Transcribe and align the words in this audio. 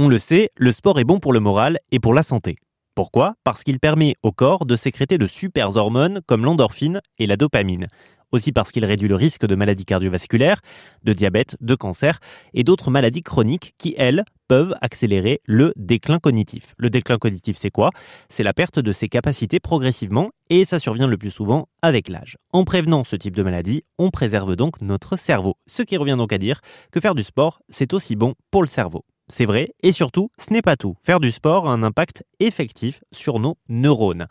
On 0.00 0.06
le 0.06 0.20
sait, 0.20 0.50
le 0.56 0.70
sport 0.70 1.00
est 1.00 1.04
bon 1.04 1.18
pour 1.18 1.32
le 1.32 1.40
moral 1.40 1.80
et 1.90 1.98
pour 1.98 2.14
la 2.14 2.22
santé. 2.22 2.54
Pourquoi? 2.94 3.34
Parce 3.42 3.64
qu'il 3.64 3.80
permet 3.80 4.14
au 4.22 4.30
corps 4.30 4.64
de 4.64 4.76
sécréter 4.76 5.18
de 5.18 5.26
super 5.26 5.76
hormones 5.76 6.20
comme 6.24 6.44
l'endorphine 6.44 7.00
et 7.18 7.26
la 7.26 7.36
dopamine. 7.36 7.88
Aussi 8.30 8.52
parce 8.52 8.70
qu'il 8.70 8.84
réduit 8.84 9.08
le 9.08 9.16
risque 9.16 9.44
de 9.44 9.56
maladies 9.56 9.86
cardiovasculaires, 9.86 10.60
de 11.02 11.12
diabète, 11.12 11.56
de 11.60 11.74
cancer 11.74 12.20
et 12.54 12.62
d'autres 12.62 12.92
maladies 12.92 13.24
chroniques 13.24 13.74
qui, 13.76 13.96
elles, 13.98 14.24
peuvent 14.46 14.76
accélérer 14.82 15.40
le 15.46 15.72
déclin 15.74 16.20
cognitif. 16.20 16.74
Le 16.76 16.90
déclin 16.90 17.18
cognitif, 17.18 17.56
c'est 17.56 17.72
quoi? 17.72 17.90
C'est 18.28 18.44
la 18.44 18.52
perte 18.52 18.78
de 18.78 18.92
ses 18.92 19.08
capacités 19.08 19.58
progressivement 19.58 20.30
et 20.48 20.64
ça 20.64 20.78
survient 20.78 21.08
le 21.08 21.18
plus 21.18 21.32
souvent 21.32 21.66
avec 21.82 22.08
l'âge. 22.08 22.36
En 22.52 22.62
prévenant 22.62 23.02
ce 23.02 23.16
type 23.16 23.34
de 23.34 23.42
maladie, 23.42 23.82
on 23.98 24.10
préserve 24.10 24.54
donc 24.54 24.80
notre 24.80 25.18
cerveau. 25.18 25.56
Ce 25.66 25.82
qui 25.82 25.96
revient 25.96 26.16
donc 26.16 26.32
à 26.32 26.38
dire 26.38 26.60
que 26.92 27.00
faire 27.00 27.16
du 27.16 27.24
sport, 27.24 27.58
c'est 27.68 27.92
aussi 27.94 28.14
bon 28.14 28.34
pour 28.52 28.62
le 28.62 28.68
cerveau. 28.68 29.04
C'est 29.28 29.46
vrai, 29.46 29.74
et 29.82 29.92
surtout, 29.92 30.30
ce 30.38 30.52
n'est 30.52 30.62
pas 30.62 30.76
tout. 30.76 30.96
Faire 31.02 31.20
du 31.20 31.30
sport 31.30 31.68
a 31.68 31.72
un 31.72 31.82
impact 31.82 32.24
effectif 32.40 33.00
sur 33.12 33.38
nos 33.38 33.56
neurones. 33.68 34.26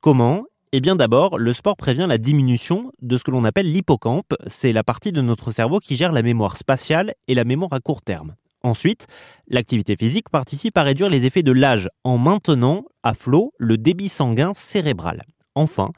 Comment? 0.00 0.44
Eh 0.72 0.80
bien 0.80 0.94
d'abord, 0.94 1.38
le 1.38 1.52
sport 1.52 1.76
prévient 1.76 2.06
la 2.08 2.18
diminution 2.18 2.92
de 3.02 3.16
ce 3.16 3.24
que 3.24 3.30
l'on 3.30 3.44
appelle 3.44 3.72
l'hippocampe. 3.72 4.34
C'est 4.46 4.72
la 4.72 4.84
partie 4.84 5.10
de 5.12 5.20
notre 5.20 5.50
cerveau 5.50 5.78
qui 5.78 5.96
gère 5.96 6.12
la 6.12 6.22
mémoire 6.22 6.56
spatiale 6.56 7.14
et 7.26 7.34
la 7.34 7.44
mémoire 7.44 7.72
à 7.72 7.80
court 7.80 8.02
terme. 8.02 8.34
Ensuite, 8.62 9.06
l'activité 9.48 9.96
physique 9.96 10.28
participe 10.28 10.76
à 10.76 10.82
réduire 10.82 11.08
les 11.08 11.24
effets 11.24 11.42
de 11.42 11.52
l'âge 11.52 11.88
en 12.04 12.18
maintenant 12.18 12.84
à 13.02 13.14
flot 13.14 13.52
le 13.58 13.78
débit 13.78 14.08
sanguin 14.08 14.52
cérébral. 14.54 15.22
Enfin, 15.54 15.90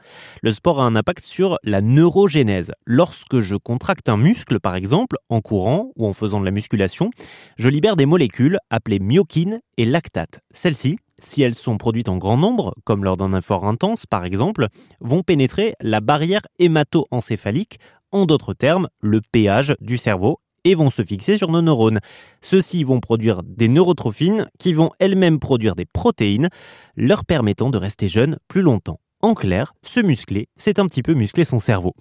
le 0.43 0.51
sport 0.53 0.81
a 0.81 0.85
un 0.85 0.97
impact 0.97 1.25
sur 1.25 1.59
la 1.63 1.83
neurogénèse. 1.83 2.73
Lorsque 2.87 3.41
je 3.41 3.57
contracte 3.57 4.09
un 4.09 4.17
muscle, 4.17 4.61
par 4.61 4.75
exemple, 4.75 5.17
en 5.29 5.41
courant 5.41 5.91
ou 5.97 6.07
en 6.07 6.15
faisant 6.15 6.41
de 6.41 6.45
la 6.45 6.51
musculation, 6.51 7.11
je 7.59 7.69
libère 7.69 7.97
des 7.97 8.07
molécules 8.07 8.59
appelées 8.71 8.99
myokines 8.99 9.61
et 9.77 9.85
lactates. 9.85 10.41
Celles-ci, 10.53 10.97
si 11.23 11.43
elles 11.43 11.55
sont 11.55 11.77
produites 11.79 12.09
en 12.09 12.17
grand 12.17 12.37
nombre, 12.37 12.75
comme 12.85 13.05
lors 13.05 13.17
d'un 13.17 13.37
effort 13.37 13.67
intense 13.67 14.07
par 14.07 14.25
exemple, 14.25 14.69
vont 15.01 15.23
pénétrer 15.23 15.75
la 15.81 16.01
barrière 16.01 16.43
hémato-encéphalique, 16.59 17.79
en 18.11 18.27
d'autres 18.27 18.55
termes, 18.55 18.89
le 19.01 19.21
péage 19.21 19.75
du 19.81 19.99
cerveau, 19.99 20.41
et 20.65 20.75
vont 20.75 20.91
se 20.91 21.03
fixer 21.03 21.39
sur 21.39 21.51
nos 21.51 21.63
neurones. 21.63 22.01
Ceux-ci 22.41 22.85
vont 22.85 23.01
produire 23.01 23.43
des 23.43 23.69
neurotrophines 23.69 24.49
qui 24.59 24.73
vont 24.73 24.91
elles-mêmes 24.99 25.41
produire 25.41 25.75
des 25.75 25.87
protéines, 25.87 26.49
leur 26.97 27.25
permettant 27.25 27.71
de 27.71 27.79
rester 27.79 28.09
jeunes 28.09 28.39
plus 28.49 28.63
longtemps. 28.63 29.01
En 29.25 29.35
clair, 29.35 29.73
se 29.85 30.01
muscler, 30.01 30.49
c'est 30.57 30.81
un 30.81 30.87
petit 30.89 31.01
peu 31.01 31.15
muscler 31.15 31.45
son 31.45 31.61
cerveau. 31.61 31.95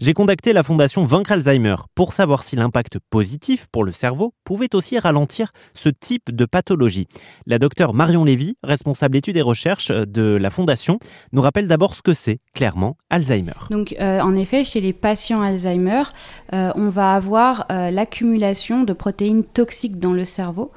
J'ai 0.00 0.14
contacté 0.14 0.52
la 0.52 0.62
fondation 0.62 1.04
Vaincre 1.04 1.32
Alzheimer 1.32 1.74
pour 1.96 2.12
savoir 2.12 2.44
si 2.44 2.54
l'impact 2.54 3.00
positif 3.10 3.66
pour 3.72 3.82
le 3.82 3.90
cerveau 3.90 4.32
pouvait 4.44 4.72
aussi 4.76 4.96
ralentir 4.96 5.50
ce 5.74 5.88
type 5.88 6.30
de 6.30 6.44
pathologie. 6.44 7.08
La 7.46 7.58
docteure 7.58 7.94
Marion 7.94 8.22
Lévy, 8.22 8.54
responsable 8.62 9.16
études 9.16 9.36
et 9.36 9.42
recherches 9.42 9.90
de 9.90 10.36
la 10.40 10.50
fondation, 10.50 11.00
nous 11.32 11.42
rappelle 11.42 11.66
d'abord 11.66 11.96
ce 11.96 12.02
que 12.02 12.14
c'est 12.14 12.38
clairement 12.54 12.96
Alzheimer. 13.10 13.58
Donc 13.70 13.96
euh, 14.00 14.20
en 14.20 14.36
effet, 14.36 14.62
chez 14.62 14.80
les 14.80 14.92
patients 14.92 15.42
Alzheimer, 15.42 16.04
euh, 16.52 16.70
on 16.76 16.90
va 16.90 17.14
avoir 17.14 17.66
euh, 17.72 17.90
l'accumulation 17.90 18.84
de 18.84 18.92
protéines 18.92 19.42
toxiques 19.42 19.98
dans 19.98 20.12
le 20.12 20.24
cerveau 20.24 20.70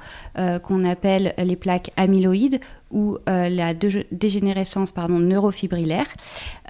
qu'on 0.62 0.84
appelle 0.84 1.34
les 1.36 1.56
plaques 1.56 1.90
amyloïdes 1.96 2.58
ou 2.92 3.16
euh, 3.28 3.48
la 3.48 3.74
dégénérescence 3.74 4.92
pardon, 4.92 5.18
neurofibrillaire. 5.18 6.06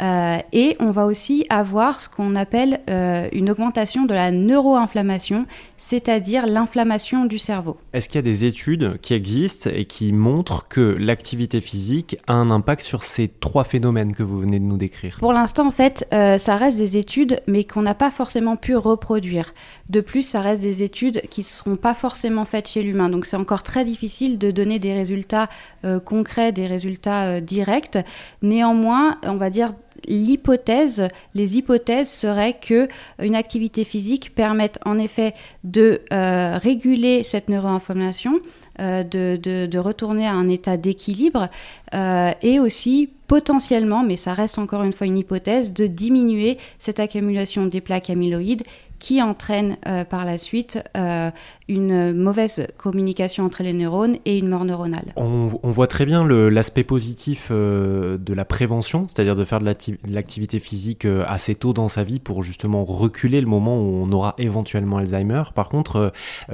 Euh, 0.01 0.39
et 0.53 0.77
on 0.81 0.91
va 0.91 1.05
aussi 1.07 1.45
avoir 1.51 2.01
ce 2.01 2.09
qu'on 2.09 2.37
appelle 2.37 2.81
euh, 2.89 3.29
une 3.33 3.51
augmentation 3.51 4.07
de 4.07 4.15
la 4.15 4.31
neuroinflammation, 4.31 5.47
c'est-à-dire 5.77 6.47
l'inflammation 6.47 7.27
du 7.27 7.39
cerveau. 7.39 7.77
Est-ce 7.93 8.09
qu'il 8.09 8.17
y 8.17 8.21
a 8.21 8.23
des 8.23 8.45
études 8.45 8.99
qui 9.03 9.15
existent 9.15 9.69
et 9.73 9.85
qui 9.85 10.13
montrent 10.13 10.69
que 10.69 10.97
l'activité 10.99 11.61
physique 11.61 12.17
a 12.27 12.35
un 12.35 12.51
impact 12.51 12.83
sur 12.83 13.03
ces 13.03 13.29
trois 13.29 13.65
phénomènes 13.65 14.15
que 14.15 14.23
vous 14.23 14.41
venez 14.41 14.61
de 14.61 14.65
nous 14.65 14.77
décrire? 14.77 15.17
Pour 15.19 15.33
l'instant, 15.33 15.67
en 15.67 15.73
fait, 15.73 16.07
ça 16.11 16.57
reste 16.57 16.79
des 16.79 16.97
études, 16.97 17.41
mais 17.47 17.65
qu'on 17.65 17.83
n'a 17.83 17.95
pas 17.95 18.11
forcément 18.11 18.57
pu 18.57 18.77
reproduire. 18.77 19.55
De 19.89 20.01
plus, 20.01 20.23
ça 20.23 20.41
reste 20.41 20.63
des 20.63 20.83
études 20.83 21.23
qui 21.31 21.41
ne 21.41 21.47
seront 21.47 21.77
pas 21.77 21.95
forcément 21.95 22.45
faites 22.45 22.69
chez 22.69 22.83
l'humain. 22.83 23.09
Donc 23.09 23.27
c'est 23.27 23.37
encore 23.37 23.63
très 23.63 23.85
difficile 23.85 24.39
de 24.39 24.51
donner 24.51 24.79
des 24.79 24.93
résultats 24.93 25.49
concrets, 26.13 26.53
des 26.53 26.67
résultats 26.67 27.25
euh, 27.25 27.41
directs. 27.41 27.97
Néanmoins, 28.43 29.17
on 29.23 29.37
va 29.37 29.49
dire 29.49 29.73
l'hypothèse, 30.07 31.09
les 31.35 31.57
hypothèses 31.57 32.11
seraient 32.11 32.59
que 32.61 32.89
une 33.19 33.35
activité 33.35 33.85
physique 33.85 34.35
permette 34.35 34.79
en 34.85 34.99
effet 34.99 35.33
de 35.65 36.03
euh, 36.13 36.59
réguler 36.59 37.23
cette 37.23 37.49
neuroinflammation, 37.49 38.41
euh, 38.81 39.05
de, 39.05 39.79
retourner 39.79 40.27
à 40.27 40.33
un 40.33 40.49
état 40.51 40.77
d'équilibre 40.77 41.49
et 42.43 42.61
aussi 42.61 43.09
potentiellement, 43.27 44.03
mais 44.03 44.17
ça 44.17 44.35
reste 44.35 44.59
encore 44.59 44.83
une 44.83 44.93
fois 44.93 45.07
une 45.07 45.19
hypothèse, 45.19 45.73
de 45.73 45.87
diminuer 45.87 46.59
cette 46.79 47.01
accumulation 47.01 47.67
des 47.67 47.81
plaques 47.81 48.11
amyloïdes 48.11 48.63
qui 49.03 49.21
entraîne 49.21 49.79
euh, 49.89 50.05
par 50.05 50.25
la 50.25 50.39
suite 50.39 50.79
euh, 50.97 51.33
une 51.67 52.13
mauvaise 52.13 52.69
communication 52.79 53.45
entre 53.45 53.65
les 53.65 53.73
neurones 53.73 54.19
et 54.27 54.39
une 54.39 54.49
mort 54.49 54.65
neuronale. 54.65 55.13
On, 55.17 55.49
voit 55.73 55.89
très 55.89 56.07
bien 56.07 56.25
l'aspect 56.25 56.85
positif 56.85 57.49
euh, 57.51 58.17
de 58.17 58.33
la 58.33 58.45
prévention, 58.45 59.03
c'est-à-dire 59.09 59.35
de 59.35 59.45
faire 59.45 59.59
de 59.59 59.67
l'activité 60.07 60.61
physique 60.61 61.05
assez 61.27 61.57
tôt 61.57 61.73
dans 61.73 61.89
sa 61.89 62.05
vie 62.05 62.21
pour 62.21 62.45
justement 62.45 62.85
reculer 62.85 63.41
le 63.41 63.49
moment 63.49 63.77
où 63.77 64.05
on 64.05 64.13
aura 64.13 64.37
éventuellement 64.39 64.99
Alzheimer. 64.99 65.43
Par 65.53 65.69
contre, 65.69 66.13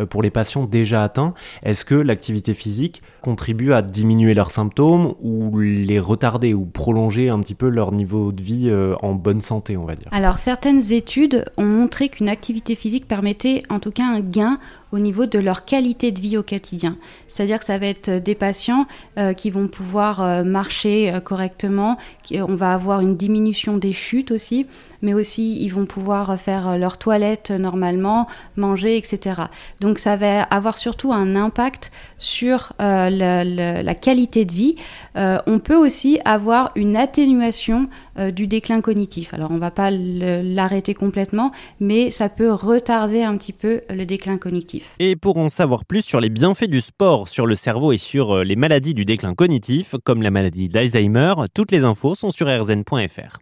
pour 0.09 0.23
les 0.23 0.31
patients 0.31 0.65
déjà 0.65 1.05
atteints, 1.05 1.35
est-ce 1.65 1.85
que 1.85 1.97
l'activité 1.97 2.55
physique 2.55 3.03
contribue 3.21 3.75
à 3.75 3.83
diminuer 3.83 4.33
leurs 4.33 4.53
symptômes 4.53 5.15
ou 5.21 5.59
les 5.59 6.01
retarder 6.01 6.55
ou 6.55 6.65
prolonger 6.65 7.29
un 7.29 7.41
petit 7.41 7.55
peu 7.55 7.69
leur 7.69 7.93
niveau 7.93 8.33
de 8.33 8.43
vie 8.43 8.73
en 9.03 9.15
bonne 9.15 9.43
santé, 9.43 9.77
on 9.77 9.85
va 9.85 9.97
dire? 9.97 10.09
Alors 10.13 10.39
certaines 10.39 10.93
études 10.93 11.45
ont 11.59 11.67
montré 11.67 12.09
qu'une 12.09 12.29
activité 12.39 12.77
physique 12.77 13.09
permettait 13.09 13.65
en 13.69 13.81
tout 13.81 13.91
cas 13.91 14.05
un 14.05 14.21
gain 14.21 14.61
au 14.93 14.99
niveau 14.99 15.27
de 15.27 15.39
leur 15.39 15.65
qualité 15.65 16.13
de 16.13 16.21
vie 16.21 16.37
au 16.37 16.43
quotidien. 16.43 16.97
C'est-à-dire 17.29 17.59
que 17.59 17.65
ça 17.65 17.79
va 17.79 17.87
être 17.87 18.11
des 18.11 18.35
patients 18.35 18.87
euh, 19.19 19.33
qui 19.33 19.51
vont 19.51 19.69
pouvoir 19.69 20.21
euh, 20.21 20.45
marcher 20.45 21.13
euh, 21.13 21.21
correctement, 21.21 21.99
on 22.33 22.57
va 22.57 22.75
avoir 22.75 23.01
une 23.01 23.17
diminution 23.17 23.79
des 23.79 23.93
chutes 23.93 24.33
aussi, 24.33 24.67
mais 25.01 25.15
aussi 25.15 25.63
ils 25.63 25.71
vont 25.71 25.87
pouvoir 25.87 26.39
faire 26.39 26.77
leur 26.77 26.99
toilette 26.99 27.51
normalement, 27.51 28.27
manger, 28.57 28.99
etc. 28.99 29.45
Donc 29.81 29.99
ça 29.99 30.17
va 30.17 30.43
avoir 30.43 30.77
surtout 30.77 31.13
un 31.13 31.37
impact 31.37 31.91
sur 32.19 32.75
la, 32.79 33.95
qualité 33.95 34.45
de 34.45 34.53
vie. 34.53 34.77
on 35.15 35.59
peut 35.59 35.75
aussi 35.75 36.21
avoir 36.27 36.73
une 36.75 36.97
atténuation 36.97 37.89
du 38.33 38.47
déclin 38.47 38.83
cognitif. 38.83 39.33
Alors 39.33 39.51
on 39.51 39.55
ne 39.55 39.61
va 39.61 39.71
pas 39.71 39.91
l'arrêter 39.91 40.93
complètement, 40.93 41.51
mais 41.81 42.11
ça 42.11 42.29
peut 42.29 42.53
retarder 42.53 43.23
un 43.23 43.39
petit 43.39 43.55
peu 43.55 43.81
le 43.89 44.05
déclin 44.05 44.37
cognitif. 44.37 44.78
Et 44.99 45.17
pour 45.17 45.37
en 45.37 45.49
savoir 45.49 45.85
plus 45.85 46.03
sur 46.03 46.21
les 46.21 46.29
bienfaits 46.29 46.69
du 46.69 46.81
sport 46.81 47.29
sur 47.29 47.47
le 47.47 47.55
cerveau 47.55 47.93
et 47.93 47.99
sur 47.99 48.37
euh, 48.37 48.45
les 48.45 48.57
maladies 48.57 48.95
du 48.95 49.05
déclin 49.05 49.35
cognitif, 49.35 49.95
comme 50.05 50.23
la 50.23 50.31
maladie 50.31 50.69
d'Alzheimer, 50.69 51.35
toutes 51.55 51.73
les 51.73 51.85
infos 51.85 52.15
sont 52.15 52.31
sur 52.31 52.47
rzn.fr. 52.47 53.39